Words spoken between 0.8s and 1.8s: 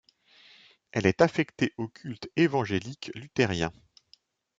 Elle est affectée